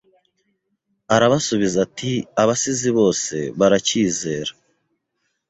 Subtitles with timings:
[1.15, 2.11] Arabasubiza ati
[2.41, 4.51] Abasizi bose barabyizera